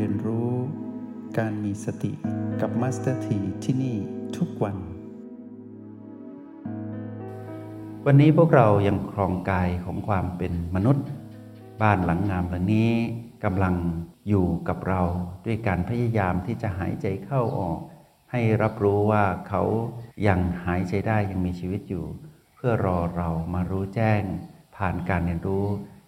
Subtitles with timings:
[0.00, 0.50] เรียนรู้
[1.38, 2.12] การมีสติ
[2.60, 3.96] กับมาสเตอร์ทีที่นี่
[4.36, 4.76] ทุกวัน
[8.06, 11.06] วันนี้พวกเรายังครองกายของความเป็นมนุษย์
[11.82, 12.90] บ้านหลังงามหลังนี้
[13.44, 13.74] กำลัง
[14.28, 15.02] อยู่กับเรา
[15.46, 17.78] ด้วยการพยายามที่จะหายใจเข้าออก
[18.30, 19.62] ให้รับรู้ว่าเขา
[20.26, 22.04] ยังหายใจได้ยังมีชีวิตอยู่
[22.54, 24.22] เพื่อรอเรามารู้แจ้ง
[24.76, 25.66] ผ่านการเรียนรู้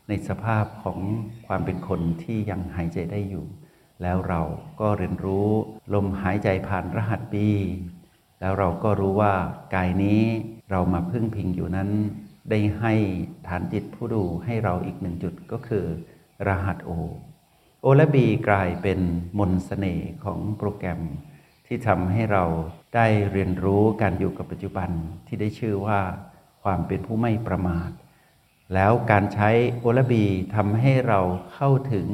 [0.08, 0.98] ในสภาพของ
[1.46, 3.46] ความเป็นคนที่ยังหายใจได้อยู่
[4.02, 4.42] แล้วเรา
[4.80, 5.48] ก็เรียนรู้
[5.94, 7.48] ลมหายใจผ่านรหัสปี
[8.40, 9.34] แล้วเราก็รู้ว่า
[9.74, 10.22] กายนี้
[10.70, 11.90] เรามาพึ่งพิงอยู่นั้น
[12.50, 12.94] ได้ให้
[13.46, 15.84] ฐานจิตผู้ดูให้เราอีกหนึ่งจุดก็คือ
[16.46, 16.90] รหัสโอ
[17.82, 19.00] โอและบีกลายเป็น
[19.38, 21.00] มนสเสน่ห์ของโปรแกรม
[21.66, 22.44] ที่ทำให้เรา
[22.94, 24.90] ได้เรียนรู้การอยู่กับปัจจุบัน
[25.26, 26.00] ที่ได้ชื่อว่า
[26.62, 27.90] ความเป็นผู้ไม่ประมาท
[28.74, 31.20] แล้วการใช้โอลบีทำให้เรา
[31.54, 32.08] เข้าถึง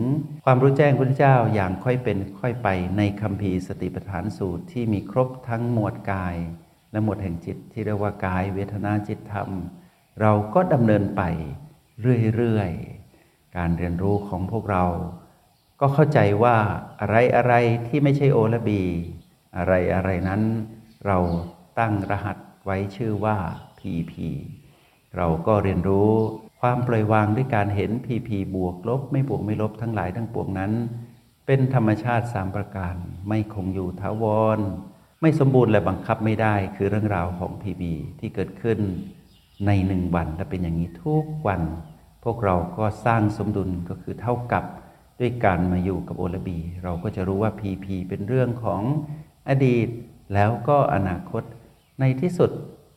[0.45, 6.37] ความรู้แจ้งพระเจ้าอย่างค่อยเป็นค่อยไปในคัมภีร์สติปัฏฐานสูตรที่มีครบทั้งหมวดกาย
[6.91, 9.49] และหมวดแห่งจิตที่เรียกว่ากายเวทนาจิตธรรม
[10.21, 11.23] เราก็ดำเนินไป
[12.37, 14.85] เรื่อยๆ การเรียนรู้ของพวกเรา
[15.81, 16.57] ก็เข้าใจว่า
[17.01, 17.55] อะไรอะไร
[17.89, 18.83] ที่ไม่ใช่โอลบี
[19.57, 20.43] อะไรอะไรนั้น
[21.07, 21.19] เรา
[21.79, 23.37] ตั้งรหัสไว้ชื่อว่า
[23.79, 24.13] PP
[25.17, 26.13] เราก็เรียนรู้
[26.61, 30.73] ความปล่อยวางด้วยการเห็น PP บวกลบ ไม่บวกไม่ลบทั้งหลายทั้งปวงนั้น
[31.47, 32.95] เป็นธรรมชาติสามประการ
[33.29, 34.25] ไม่คงอยู่ถาว
[34.57, 34.59] ร
[35.21, 37.83] ไม่สมบูรณ์และบังคับไม่ได้คือเรื่องราวของ PP
[38.21, 38.79] ที่เกิดขึ้น
[39.67, 41.63] ในหนึ่งวันและเป็นอย่างนี้ทุกวัน
[42.25, 44.65] พวกเราก็สร้างสมดุลก็คือเท่ากับ
[45.21, 48.83] ด้วยการมาอยู่กับโอลบี เราก็จะรู้ว่า PP เป็นเรื่องของ
[49.49, 49.89] อดีต
[50.35, 51.43] แล้วก็อนาคต
[52.01, 52.51] ในที่สุด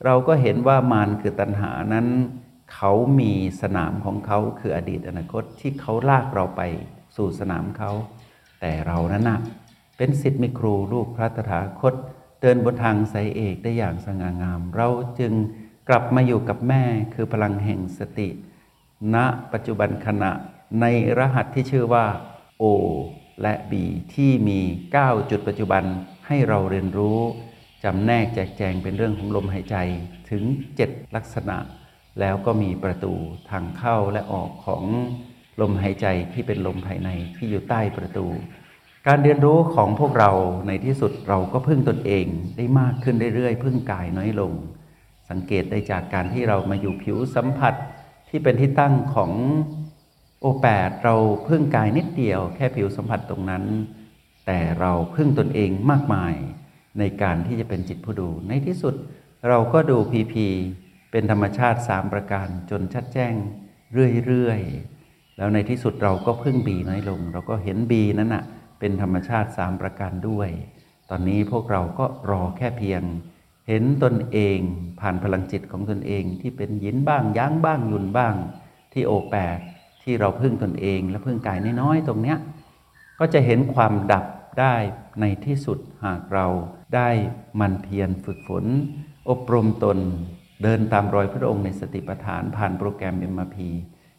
[0.06, 2.08] เราก็เห็นว่ามารคือตัณหานั้น
[2.74, 6.62] เขามีสนามของเขาคืออดีตอนาคตที่เขาลากเราไป
[7.16, 7.92] สู่สนามเขา
[8.60, 9.40] แต่เรานั้นนะ
[9.98, 11.94] เป็นสิทธิ์มีครูลูกพระตถาคต
[12.42, 14.88] เดินบนทางสายเอกได้อย่างสง่างาม เรา
[15.20, 15.34] จึง
[15.90, 18.30] กลับมาอยู่กับแม่คือพลังแห่งสติ
[19.14, 19.16] ณ
[19.54, 20.32] ปัจจุบันขณะ
[20.82, 20.86] ใน
[21.20, 22.06] รหัสที่ชื่อว่า
[22.62, 22.64] O
[23.42, 23.74] และ B
[24.14, 24.60] ที่มี
[24.96, 25.84] 9 จุดปัจจุบัน
[26.28, 27.20] ให้เราเรียนรู้
[27.84, 29.78] จำแนกแจกแจงเป็นเรื่องของลมหายใจ
[30.30, 30.44] ถึง
[30.80, 31.58] 7 ลักษณะ
[32.20, 33.14] แล้วก็มีประตู
[33.50, 34.84] ทางเข้าและออกของ
[35.62, 38.28] ลมหายใจที่เป็นลมภายในที่อยู่ใต้ประตู
[39.08, 40.32] การเรียนรู้ของพวกเรา
[40.68, 42.26] ในที่สุดเราก็พึ่งตนเอง
[42.58, 44.54] ได้มากขึ้นเรื่อยๆพึ่งกายน้อยลง
[45.30, 47.74] สังเกตได้จากการที่เรามาอยู่ผิวสัมผัส
[48.30, 49.32] ที่เป็นที่ตั้งของ
[50.42, 51.16] โอแปดเรา
[51.48, 53.64] พึ่งกายนิดเดียวแค่ผิวสัมผัสตรงนั้น
[54.46, 56.34] แต่เราพึ่งตนเองมากมาย
[57.00, 58.96] ในการที่จะเป็นจิตผู้ดู ในที่สุด
[59.50, 60.48] เราก็ดูพีพี
[61.12, 63.34] เป็นธรรมชาติสามประการจนชัดแจ้ง
[64.28, 68.44] เรื่อยๆ แล้วในที่สุดเราก็พึ่งบีน้อยลง เราก็เห็นบีนั้นนะ่ะ
[68.80, 70.50] เป็นธรรมชาติสามประการด้วย
[71.10, 73.02] ตอนนี้พวกเราก็รอแค่เพียง
[73.68, 74.60] เห็นตนเอง
[75.00, 78.36] ผ่านพลังจิตของตนเองที่เป็นยินบ้างยั้งบ้างยุนบ้าง
[78.94, 79.60] ที่โอแปด
[80.04, 82.38] ที่เราพึ่งตนเองและพึ่งกายน้อยๆตรงเนี้ย
[83.20, 84.26] ก็จะเห็นความดับ
[84.60, 84.76] ได้
[85.22, 86.48] ในที่สุดหากเรา
[86.96, 87.10] ได้
[87.60, 88.66] มันเพียรฝึกฝน
[89.30, 89.98] อบรมตน
[90.64, 93.58] เดินตามรอยพระองค์ในสติปัฏฐานผ่านโปรแกรม MRP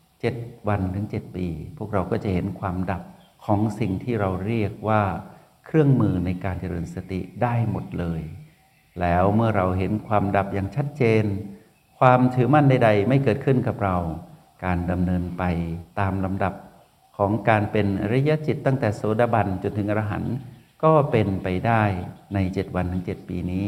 [0.03, 1.47] 7 วันถึง 7 ปี
[1.79, 3.03] พวกเราก็จะเห็นความดับ
[3.45, 5.03] ของสิ่งที่เราเรียกว่า
[5.67, 8.23] เครื่องมือในการเจริญสติได้หมดเลย
[9.01, 11.25] แล้วเมื่อเราเห็นความดับอย่างชัดเจน
[11.99, 13.97] ความถือมั่นใด ๆ ไม่เกิดขึ้นกับเรา
[14.65, 15.43] การดำเนินไป
[16.01, 16.55] ตามลำดับ
[17.17, 20.35] ของการเป็นอริยจิตตั้งแต่โสดาบันจนถึงอรหันต์
[20.83, 21.83] ก็เป็นไปได้
[22.35, 23.67] ในเจ็ดวันถึงเจ็ดปีนี้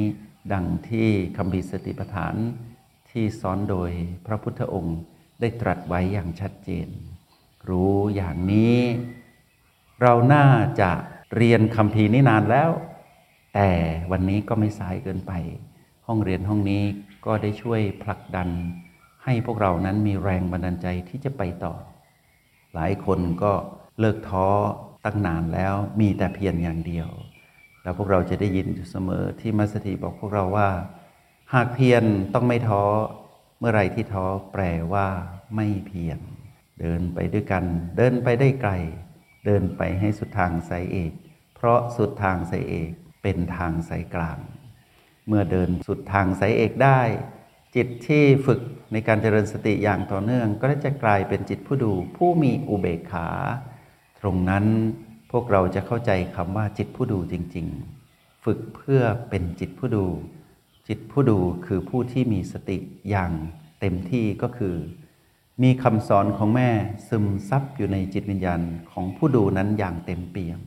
[0.53, 2.35] ดังที่คำพิสติปฐาน
[3.11, 3.91] ที่สอนโดย
[4.27, 4.99] พระพุทธองค์
[5.41, 6.89] ได้ตรัสไว้อย่างชัดเจน
[7.69, 8.79] รู้อย่างนี้
[10.03, 10.47] เราน่า
[10.81, 10.91] จะ
[11.37, 12.71] เรียนคำพีนี้นานแล้ว
[13.55, 13.71] แต่
[14.11, 15.33] วันนี้ก็ไม่สายเกินไป
[16.07, 16.83] ห้องเรียนห้องนี้
[17.27, 18.49] ก็ได้ช่วยผลักดัน
[19.25, 21.75] ให้พวกเรานั้นมีแรงบันดาลใจที่จะไปต่อ
[22.75, 23.53] หลายคนก็
[23.99, 24.49] เลิกท้อ
[25.05, 27.09] ตั้งนานแล้วมีแต่เพียรอย่างเดียว
[27.83, 30.71] แล้วพวกเราจะได้ยินอยู่เสมอที่มัสถีบอกพวกเราว่า
[31.55, 32.05] หากเพียร
[32.35, 32.85] ต้องไม่ท้อ
[33.59, 34.63] เมื่อไรที่ท้อแปล
[34.93, 35.09] ว่า
[35.57, 36.19] ไม่เพียร
[36.81, 37.65] เดินไปด้วยกัน
[37.97, 38.73] เดินไปได้ไกล
[39.47, 41.13] เดินไปให้สุดทางสายเอก
[41.55, 42.91] เพราะสุดทางสายเอก
[43.23, 44.39] เป็นทางสายกลาง
[45.29, 47.01] เมื่อเดินสุดทางสายเอกได้
[47.75, 48.61] จิตที่ฝึก
[48.93, 53.29] ในการเจริญสติอย่างต่อเนื่อง ก็จะกลายเป็นจิตผู้ดูผู้มีอุเบกขา
[54.23, 54.65] ตรงนั้น
[55.31, 57.67] พวกเราจะเข้าใจคำว่าจิตผู้ดูจริง
[58.07, 60.07] ๆ ฝึกเพื่อเป็นจิตผู้ดู
[60.89, 62.79] จิตผู้ดูคือผู้ที่มีสติ
[63.11, 63.33] อย่าง
[63.81, 64.77] เต็มที่ก็คือ
[65.63, 66.71] มีคำสอนของแม่
[67.09, 68.61] ซึมซับอยู่ในจิตวิญญาณ
[68.93, 70.61] ของผู้ดูนั้นอย่างเต็มเปี่ยม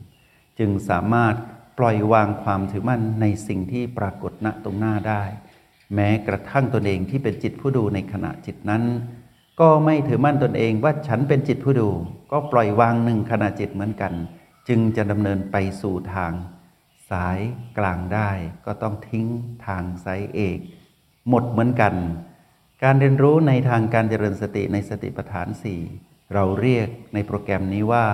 [0.58, 1.34] จึงสามารถ
[1.78, 5.22] ปล่อยวางความถือมั่นในสิ่งที่ปรากฏณตรงหน้าได้
[5.94, 8.82] แม้กระทั่งตนเองที่เป็นจิตผู้ดูในขณะจิตนั้น
[9.60, 11.88] ก็ไม่ถือมั่นตนเองว่าฉันเป็นจิตผู้ดู
[12.32, 14.12] ก็ปล่อยวางหนึ่งขณะจิตเหมือนกัน
[14.68, 16.32] จึงจะดำเนินไปสู่ทาง
[17.10, 17.38] สาย
[17.78, 18.30] กลางได้
[18.66, 19.26] ก็ต้องทิ้ง
[19.66, 20.58] ทางสายเอก
[21.28, 21.94] หมดเหมือนกัน
[22.82, 25.80] การเรียนรู้ในทางการเจริญสติในสติปัฏฐานสี่
[26.34, 28.06] เราเรียกในโปรแกรมนี้ว่า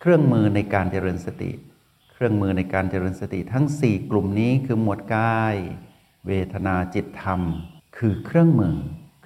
[0.00, 1.50] เครื่องมือในการเจริญสติ
[2.12, 5.56] เครื่องมือในการเจริญสติทั้ง 4 กลุ่มนี้คือหมวดกาย
[6.26, 7.40] เวทนาจิตธรรม
[7.98, 8.76] คือเครื่องมือ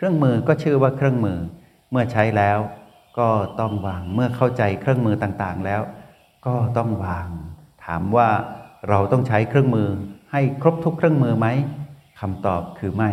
[0.02, 1.38] รื่องมือก็ชื่อว่าเครื่องมือ
[1.90, 2.58] เมื่อใช้แล้ว
[3.18, 3.28] ก็
[3.60, 5.82] ต้องวาง เมื่อเข้าใจเครื่องมือต่างๆแล้ว
[6.46, 7.28] ก็ต้องวาง
[7.84, 8.28] ถามว่า
[8.88, 9.88] เราต้องใช้เครื่องมือ
[10.32, 11.46] ให้ครบทุกเครื่องมือไหม
[12.20, 13.10] คำตอบคือไม่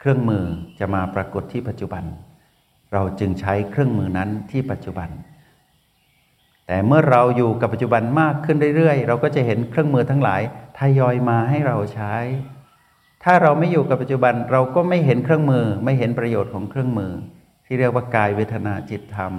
[0.00, 0.44] เครื่องมือ
[0.78, 2.04] จะมาปรากฏที่ปัจจุบัน
[2.92, 5.08] เราจึงใช้เครื่องมือนั้นที่ปัจจุบัน
[6.66, 10.42] แต่เมื่อเราอยู่กับปัจจุบันมากขึ้นเรื่อยๆ เราก็จะเห็นเครื่องมือทั้งหลาย
[10.78, 12.14] ทยอยมาให้เราใช้
[13.28, 17.12] ถ้าเราไม่อยู่กับปัจจุบันเราก็ไม่เห็นเครื่องมือ ไม่เห็นประโยชน์ของเครื่องมือ
[17.66, 19.32] ที่เรียกว่ากายเวทนาจิตธรรม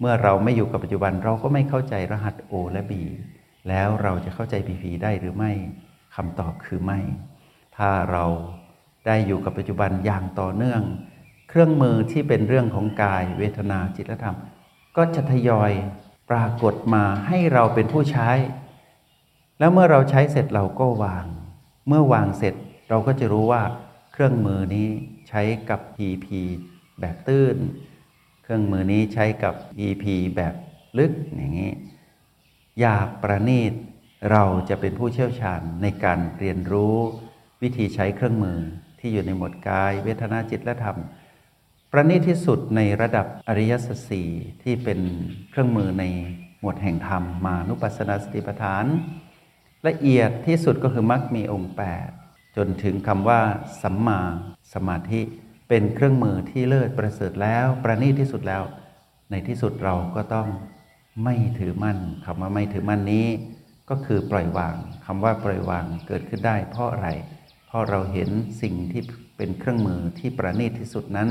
[0.00, 2.92] เมื่อเราไม่อยู่กับปัจจุบัน เราก็ไม่เข้าใจรหัส O และ B
[3.68, 5.52] แล้วเราจะเข้าใจ PP ได้หรือไม่
[6.14, 6.98] คำตอบคือไม่
[7.76, 8.24] ถ้าเรา
[9.06, 10.82] ได้อยู่กับปัจจุบันอย่างต่อเนื่อง
[11.48, 14.36] เครื่องมือที่เป็นเรื่องของกาย เวทนาจิตและธรรม
[14.96, 15.72] ก็จะทยอย
[16.30, 18.30] ปรากฏมาให้เราเป็นผู้ใช้
[19.58, 21.26] แล้วเมื่อเราใช้เสร็จเราก็วาง
[21.88, 22.54] เมื่อวางเสร็จ
[22.88, 23.62] เราก็จะรู้ว่า
[24.12, 24.88] เครื่องมือนี้
[25.28, 26.26] ใช้กับ EP
[27.00, 27.56] แบบตื้น
[28.42, 29.54] เครื่องมือนี้ใช้กับ
[29.86, 30.04] EP
[30.36, 30.54] แบบ
[30.98, 31.72] ลึกอย่างนี้
[32.80, 33.72] อยากประณีต
[34.30, 36.96] เราจะเป็นผู้เชี่ยวชาญในการเรียนรู้
[37.62, 38.58] วิธีใช้เครื่องมือ
[38.98, 40.96] ที่อยู่ในหมวดกาย เวทนาจิตและธรรม
[41.92, 44.28] ประณีตที่สุดในระดับอริยสัจสี่
[44.62, 45.00] ที่เป็น
[45.50, 46.04] เครื่องมือใน
[46.60, 48.84] หมวดแห่งธรรมมานุปัสสนาสติปัฏฐาน
[49.86, 52.25] ละเอียดที่สุดก็คือมรรคมีองค์ 8
[52.56, 53.40] จนถึงคำว่า
[53.82, 54.20] สัมมา
[54.74, 55.20] สมาธิ
[55.68, 58.62] เป็นเครื่องมือที่เลิศประเสริฐแล้ว ประณีตที่สุดแล้ว
[59.30, 60.48] ในที่สุดเราก็ต้อง
[61.24, 63.26] ไม่ถือมั่นคำว่าไม่ถือมั่นนี้
[63.90, 64.74] ก็คือปล่อยวาง
[65.06, 67.08] คำว่าปล่อยวางเกิดขึ้นได้ เพราะอะไร
[67.66, 68.28] เพราะเราเห็น
[68.62, 69.02] สิ่งที่
[69.36, 71.28] เป็นเครื่องมือที่ประณีตที่สุดนั้น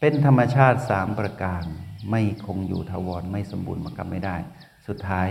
[0.00, 1.62] เป็นธรรมชาติสามประการ
[2.10, 4.36] ไม่คงอยู่ทวรไม่สมบูรณ์มันกรรมไม่ได้
[4.88, 5.28] สุดท้าย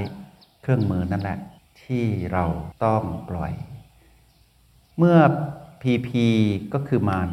[0.61, 1.37] เครื่องมือนั่นแหละ
[1.83, 2.45] ที่เรา
[2.85, 3.53] ต้องปล่อย
[4.99, 5.17] เมื่อ
[5.81, 6.25] พีพี
[6.73, 7.29] ก็คือมาร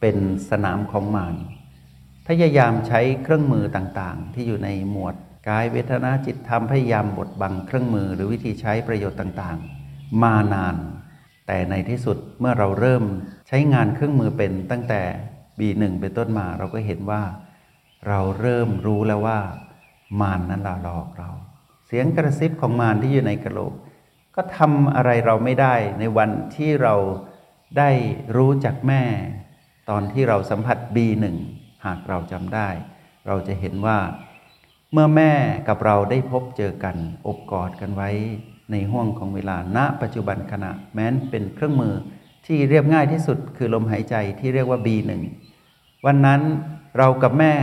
[0.00, 0.16] เป็น
[0.50, 1.34] สนามของมาร
[2.28, 5.14] พยายามใช้เครื่องมือต่างๆ ที่อยู่ในหมวด
[5.48, 10.76] กายเวทนาจิตธรรมพยายามบดบังเครื่องมือหรือวิธีใช้ประโยชน์ต่างๆ มานาน
[11.46, 13.04] แต่ในที่สุดเมื่อเราเริ่ม
[13.48, 15.02] ใช้งานเครื่องมือเป็นตั้งแต่
[15.58, 17.22] B1 เป็นต้นมาเราก็เห็นว่า
[18.08, 19.38] เราเริ่มรู้แล้วว่า
[20.20, 21.30] มารนนั้นหลอกเรา
[21.86, 23.72] เสียงกระซิบของมารที่อยู่ในกระโหลก
[24.34, 26.94] ก็ทำอะไรเราไม่ได้ในวันที่เรา
[27.78, 27.90] ได้
[28.36, 29.02] รู้จักแม่
[29.90, 31.24] ตอนที่เราสัมผัส B1
[31.86, 32.68] หากเราจำได้
[33.26, 33.98] เราจะเห็นว่า
[34.92, 35.32] เมื่อแม่
[35.68, 36.96] กับเราได้พบเจอกัน
[37.26, 38.10] อบกอดกันไว้
[38.70, 41.94] ในห้วงของเวลาณปัจจุบันขณะแม้นเป็นเครื่องมือ
[42.46, 45.10] ที่เรียบง่ายที่สุดคือลมหายใจที่เรียกว่า B1
[46.06, 46.40] วันนั้น
[46.98, 47.54] เรากับแม่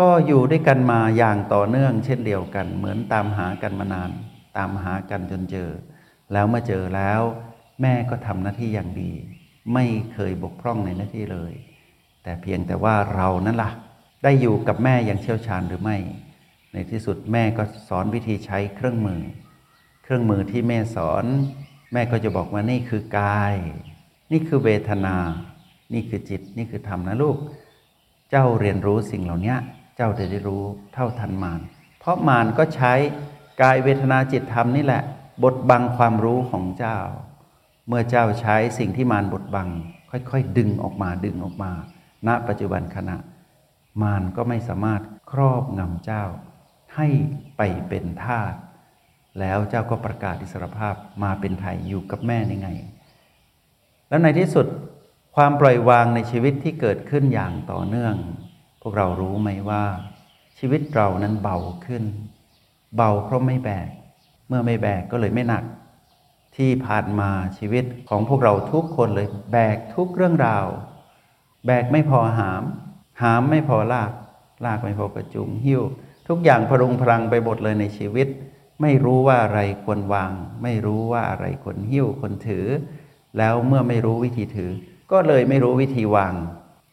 [0.00, 4.10] ก็อยู่ด้วยกันมาอย่างต่อเนื่องเช่นเดียวกัน เหมือนตามหากันมานาน
[4.56, 5.70] ตามหากันจนเจอ
[6.32, 7.20] แล้วเมื่อเจอแล้ว
[7.82, 9.12] แม่ก็ทำหน้าที่อย่างดี
[9.74, 11.52] ไม่เคยบกพร่องในหน้าที่เลย
[12.22, 13.70] แต่เพียงแต่ว่าเรานั่นละ่ะ
[14.22, 15.96] ได้อยู่กับแม่อย่างเชี่ยวชาญหรือไม่
[16.72, 19.22] ในที่สุดแม่ก็สอนวิธีใช้เครื่องมือ
[20.02, 21.24] เครื่องมือที่แม่สอน
[21.92, 23.54] แม่ก็จะบอกว่านี่คือกาย
[24.32, 25.16] นี่คือเวทนา
[25.94, 27.36] นี่คือจิต นี่คือธรรมนะลูก
[28.30, 29.54] เจ้าเรียนรู้สิ่งเหล่านี้
[29.96, 30.62] เจ้าจะได้รู้
[30.94, 31.60] เท่าทันมาร
[31.98, 32.92] เพราะมารก็ใช้
[33.60, 35.02] กายเวทนาจิตธรรมนี่แหละ
[35.42, 36.98] บดบังความรู้ของเจ้า
[37.88, 39.68] เมื่อเจ้าใช้สิ่งที่มารบดบัง
[40.10, 41.72] ค่อยๆ ดึงออกมาดึงออกมา
[42.26, 43.16] ณ ปัจจุบันขณะ
[44.02, 46.24] มารก็ไม่สามารถครอบงำเจ้า
[46.96, 47.08] ให้
[47.56, 48.54] ไปเป็นทาส
[49.40, 52.68] แล้วเจ้าก็ประกาศอิสรภาพมาเป็นไทยอยู่กับแม่ในไง
[54.08, 54.66] แล้วในที่สุด
[55.36, 58.14] ความปล่อยวางในชีวิตที่เกิดขึ้นอย่างต่อเนื่อง
[58.82, 59.84] พวกเรารู้ไหมว่า
[60.58, 62.04] ชีวิตเรานั้นเบาขึ้น
[62.96, 63.88] เบาเพราะไม่แบก
[64.48, 65.64] เมื่อไม่แบกก็เลยไม่หนัก
[66.56, 70.66] ที่ผ่านมาชีวิตของพวกเราทุกคนเลยแบกทุกเรื่องราว
[71.66, 72.62] แบกไม่พอหาม
[73.22, 74.12] หามไม่พอลาก
[74.64, 75.82] ลากไม่พอกระจุงหิ้ว
[76.28, 78.28] ทุกอย่างพรุงพลังไปหมดเลยในชีวิต
[78.82, 82.66] ไม่รู้ว่าอะไรควรวาง ไม่รู้ว่าอะไรควรหิ้วควรถือ
[83.38, 84.70] แล้วเมื่อไม่รู้วิธีถือ
[85.12, 86.34] ก็เลยไม่รู้วิธีวาง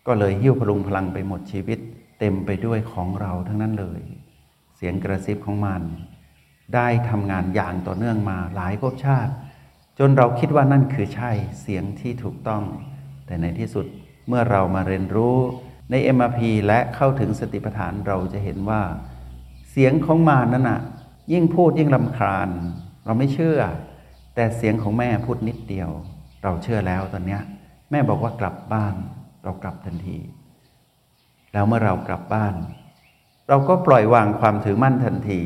[0.07, 1.79] ก็เลยหิ้วพลุงพลังไปหมดชีวิต
[2.19, 4.01] เต็มไปด้วยของเราทั้งนั้นเลย
[4.85, 5.81] สียงกระซิบของมัน
[6.75, 9.33] ได้ทำงานอย่างต่อเนื่องมาหลายภพชาติ
[9.99, 12.63] จนเราคิดว่านั่นคือใช่เสียงที่ถูกต้อง
[13.25, 13.85] แต่ในที่สุด
[14.27, 15.37] เมื่อเรามาเรียนรู้
[15.91, 18.81] ใน MRP และเข้าถึงสติปัฏฐานเราจะเห็นว่า
[19.71, 20.81] เสียงของมารนั้นน่ะ
[21.33, 22.49] ยิ่งพูดยิ่งลำคาญ
[23.05, 23.59] เราไม่เชื่อ
[24.35, 25.89] แต่เสียงของแม่พูดนิดเดียว
[26.43, 27.41] เราเชื่อแล้วตอนเนี้ย
[27.91, 28.95] แม่บอกว่ากลับบ้าน
[29.43, 30.17] เรากลับทันที
[31.53, 32.55] แล้วเมื่อเรากลับบ้าน
[33.50, 35.41] เราก็ปล่อยวางความถือมั่นทันที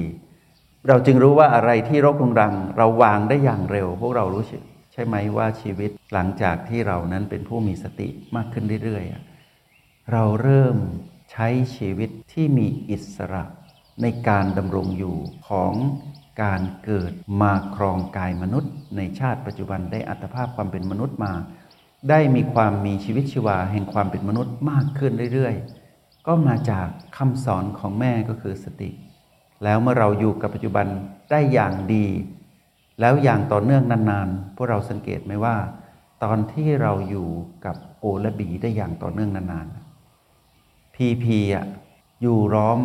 [0.88, 4.44] เราจึงรู้ว่าอะไรที่รกรุงรัง เราวางได้อย่างเร็ว พวกเรารู้
[4.94, 10.78] ใช่ไหมว่าชีวิตหลังจากที่เรานั้นเป็นผู้มีสติมากขึ้นเรื่อยๆ เราเริ่ม
[11.32, 13.44] ใช้ชีวิตที่มีอิสระ
[14.02, 15.18] ในการดำรงอยู่
[15.50, 15.74] ของ
[16.44, 21.34] การเกิดมาครองกายมนุษย์ ในชาติปัจจุบันได้อัตภาพความเป็นมนุษย์มา
[22.10, 25.87] ได้มีความมีชีวิตชีวาแห่งความเป็นมนุษย์มากขึ้นเรื่อยๆ
[26.28, 28.90] ก็มาจากคำสอนของแม่ก็คือสติ
[29.64, 30.88] แล้วเมื่อเราอยู่กับปัจจุบัน
[31.32, 32.06] ได้อย่างดี
[33.00, 35.56] แล้วอย่างต่อเนื่องนานๆ พวกเราสังเกตไหมว่า
[36.24, 37.30] ตอนที่เราอยู่
[37.66, 41.66] กับโอและบีได้อย่างต่อเนื่องนานๆ พีพีอะ
[42.22, 42.80] อยู่ร้อม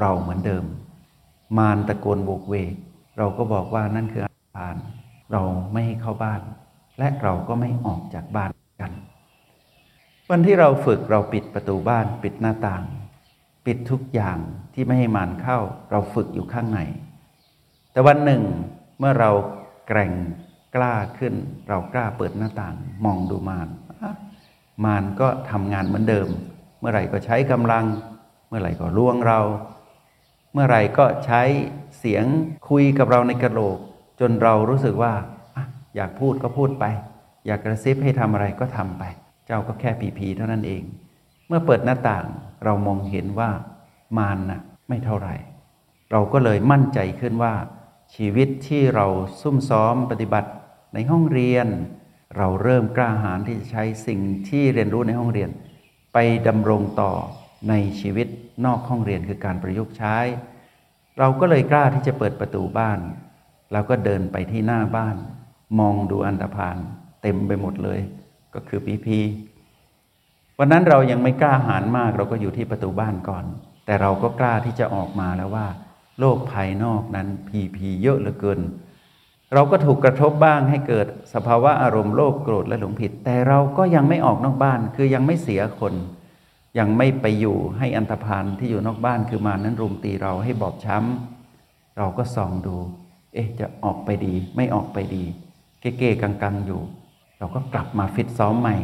[0.00, 0.64] เราเหมือนเดิม
[1.58, 2.74] มารตะโกนโบกเวก
[3.18, 4.76] เราก็บอกว่านั่นคืออาคาร
[5.32, 5.42] เรา
[5.72, 6.40] ไม่ให้เข้าบ้าน
[6.98, 8.50] และเราก็ไม่ออกจากบ้าน
[10.32, 12.84] วันที่เราฝึกเราปิดประตูบ้าน ปิดหน้าต่าง
[13.66, 14.38] ปิดทุกอย่าง
[14.74, 15.58] ที่ไม่ให้มารเข้า
[15.90, 16.80] เราฝึกอยู่ข้างใน
[17.92, 18.42] แต่วันหนึ่ง
[18.98, 19.30] เมื่อเรา
[19.88, 20.12] แกร่ง
[20.74, 21.34] กล้าขึ้น
[21.68, 23.68] เรากล้าเปิดหน้าต่าง มองดูมาร
[24.84, 26.28] มารก็ทำงานเหมือนเดิม
[26.80, 27.84] เมื่อไหร่ก็ใช้กำลัง
[28.48, 29.40] เมื่อไหร่ก็ล่วงเรา
[30.52, 31.42] เมื่อไหร่ก็ใช้
[31.98, 32.24] เสียง
[32.68, 33.78] คุยกับเราในกระโหลก
[34.20, 35.12] จนเรารู้สึกว่า
[35.96, 36.84] อยากพูดก็พูดไป
[37.46, 39.04] อยากกระซิบให้ทำอะไรก็ทำไป
[39.48, 40.82] เจ้าก็แค่ผีผีเท่านั้นเอง
[41.48, 42.24] เมื่อเปิดหน้าต่าง
[42.64, 43.50] เรามองเห็นว่า
[44.18, 45.34] มารนน่ะไม่เท่าไหร่
[46.10, 47.54] เราก็เลยมั่นใจขึ้นว่า
[48.14, 49.06] ชีวิตที่เรา
[49.40, 50.50] ซุ่มซ้อมปฏิบัติ
[50.94, 51.66] ในห้องเรียน
[52.36, 55.50] เราเริ่มกล้าหาญที่จะใช้สิ่งที่เรียนรู้ในห้องเรียน
[56.14, 57.12] ไปดำรงต่อ
[57.68, 58.28] ในชีวิต
[58.64, 60.16] นอกห้องเรียนคือการประยุกต์ใช้
[61.18, 62.98] เราก็เลยกล้าที่จะเปิดประตูบ้าน
[63.72, 65.16] แล้วก็เดินไปที่หน้าบ้าน
[65.78, 66.76] มองดูอันธพาล
[67.22, 68.00] เต็มไปหมดเลย
[68.54, 69.18] ก็คือพีพี
[70.58, 73.44] วันนั้นเรายังไม่กล้าหาญมากเราก็อยู่ที่ประตูบ้านก่อน
[73.86, 75.66] แต่เราก็กล้าที่จะออกมาแล้วว่า
[76.20, 78.60] โลกภายนอกนั้นพีพีเยอะเหลือเกิน
[79.54, 85.94] เราก็ถูกกระทบบ้างให้เกิดสภาวะอารมณ์โลภโกรธและหลงผิด แต่เราก็ยังไม่ออกนอกบ้านคือยังไม่เสียคน
[86.78, 92.76] ยังไม่ไปอยู่ให้อันธพาลที่อยู่นอกบ้านคือมารนั้นรุมตีเราให้บอบช้ำ เราก็ส่องดู
[93.34, 95.24] เอ๊ะจะออกไปดี ไม่ออกไปดี
[95.80, 96.80] เก้ๆกังๆอยู่
[97.38, 98.76] เราก็กลับมาฟิตซ้อมใหม่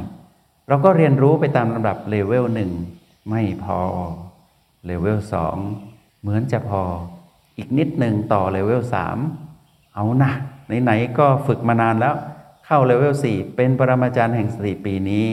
[0.68, 2.70] เราก็เรียนรู้ไปตามลำดับเลเวลหนึ่ง
[3.30, 3.80] ไม่พอ
[4.86, 5.56] เลเวลสอง
[6.20, 6.82] เหมือนจะพอ
[7.56, 9.18] อีกนิดหนึ่งต่อเลเวลสาม
[9.94, 10.32] เอานะ
[10.84, 12.14] ไหนๆก็ฝึกมานานแล้ว
[12.66, 15.26] เข้าเลเวลสี่เป็นปรมาจารย์แห่งสติปีนี้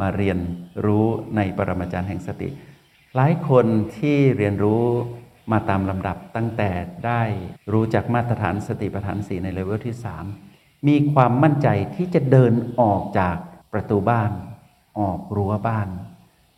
[0.00, 0.38] มาเรียน
[0.84, 2.48] รู้ในปรมาจารย์แห่งสติ
[3.14, 4.84] หลายคนที่เรียนรู้
[5.52, 6.70] มาตามลำดับตั้งแต่
[7.06, 7.22] ได้
[7.72, 10.24] รู้จักมาตรฐานสติปัฏฐานสี่ในเลเวลที่สาม
[10.86, 13.36] มีความมั่นใจที่จะเดินออกจาก
[13.72, 14.30] ประตูบ้าน
[14.98, 15.88] ออกรั้วบ้าน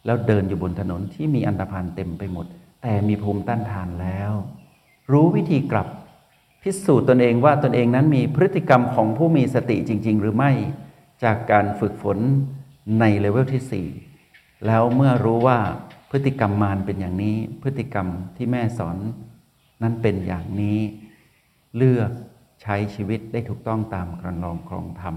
[0.04, 2.46] แล้วเดินอยู่บนถนนที่มีอันธพาลเต็มไปหมด
[2.82, 4.32] แต่มีภูมิต้านทานแล้ว
[5.12, 5.88] รู้วิธีกลับ
[6.62, 10.52] พิสูจน์ตนเองว่าตนเองนั้นมีพฤติกรรมของผู้มีสติจริง ๆ หรือไม่
[11.24, 12.18] จากการฝึกฝน
[13.00, 13.86] ในเลเวลที่
[14.24, 15.58] 4 แล้วเมื่อรู้ว่า
[16.10, 18.06] พฤติกรรมมารเป็นอย่างนี้ พฤติกรรม
[18.36, 18.96] ที่แม่สอน
[19.82, 20.78] นั้นเป็นอย่างนี้
[21.76, 22.10] เลือก
[22.62, 25.16] ใช้ชีวิตได้ถูกต้องตามกระนองครองธรรม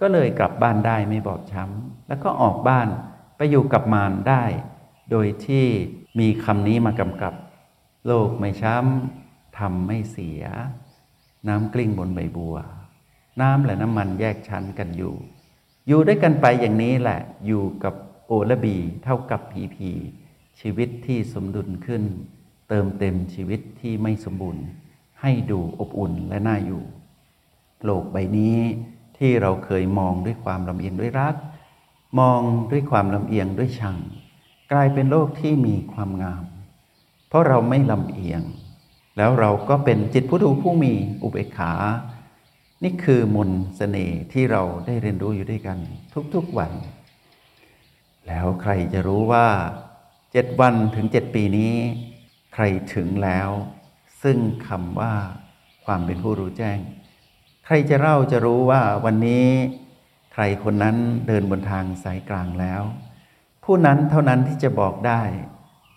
[0.00, 2.88] ก็เลยกลับบ้านได้ไม่บอบช้ำ แล้วก็ออกบ้าน
[3.36, 4.44] ไปอยู่กับมารได้
[5.10, 5.66] โดยที่
[6.18, 7.34] มีคำนี้มากำกับ
[8.06, 10.42] โลกไม่ช้ำทำไม่เสีย
[11.48, 12.56] น้ำกลิ้งบนใบบัว
[13.40, 15.14] น้ำและน้ำมันแยกชั้นกันอยู่
[15.88, 17.94] อยู่ด้วยกันไปอย่างนี้แหละ อยู่กับ
[18.26, 19.90] โอและบีเท่ากับพีพี
[20.60, 22.02] ชีวิตที่สมดุลขึ้น
[22.68, 24.64] เติมเต็มชีวิตที่ไม่สมบูรณ์
[25.22, 26.82] ให้ดูอบอุ่นและน่าอยู่
[27.84, 28.58] โลกใบนี้
[29.18, 31.34] ที่เราเคยมองด้วยความลำเอียงด้วยรัก
[32.20, 33.96] มองด้วยความลำเอียงด้วยชัง
[34.72, 36.44] กลายเป็นโลกที่มีความงาม
[37.28, 38.42] เพราะเราไม่ลำเอียง
[39.16, 41.72] แล้วเราก็เป็นจิตผู้ดูผู้มีอุเบกขา
[42.82, 45.78] นี่คือมนสเสน่ห์ที่เราได้เรียนรู้อยู่ด้วยกัน
[46.34, 46.72] ทุกๆวัน
[48.26, 49.46] แล้วใครจะรู้ว่า
[50.32, 51.74] เจ็ดวันถึงเจ็ดปีนี้
[52.54, 53.50] ใครถึงแล้ว
[54.22, 55.14] ซึ่งคำว่า
[55.84, 56.78] ความเป็นผู้รู้แจ้ง
[57.66, 59.46] ใครจะเล่าจะรู้ว่าวันนี้
[60.32, 60.96] ใครคนนั้น
[61.26, 62.82] เดินบนทางสายกลางแล้ว
[63.64, 65.22] ผู้นั้นเท่านั้นที่จะบอกได้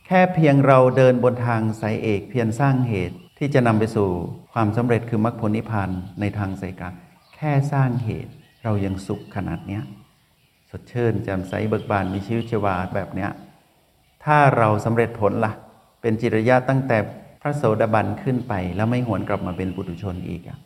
[0.08, 4.10] แค่เพียงเราเดินบนทางสายเอกเพียงสร้างเหตุที่จะนำไปสู่
[4.53, 5.89] ความสำเร็จคือมรรคผลนิพพาน
[6.20, 6.94] ในทางสายกลาง
[7.36, 9.84] แค่สร้างเหตุเรายังสุขขนาดเนี้ย
[10.70, 13.32] สดชื่นแจ่มใสเบิกบานมีชีวิตชีวาแบบเนี้ย
[14.25, 15.53] ถ้าเราสำเร็จผลละ่ะ
[16.01, 16.98] เป็นจิตรยะตั้งแต่
[17.45, 20.59] พระโสดาบันขึ้นไป แล้วไม่หวนกลับมาเป็นปุถุชนอีกอะ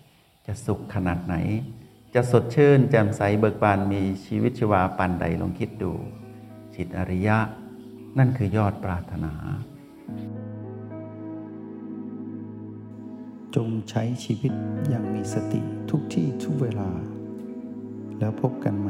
[0.46, 1.36] จะสุขขนาดไหน
[2.16, 5.92] จะสดชื่นแจ่มใสเบิกบานมีชีวิตชีวาปานใดลองคิดดู
[6.76, 7.38] จิตอริยะ
[8.18, 9.34] นั่นคือยอดปรารถนา
[13.56, 14.54] จงใช้ชีวิต
[14.90, 16.90] อย่างมีสติทุกที่ทุกเวลา
[18.20, 18.90] แล้วพบกันใหม่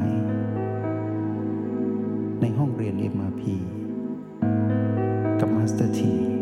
[2.40, 3.42] ในห้องเรียน MRP
[5.40, 6.37] กับมาสเตอร์ที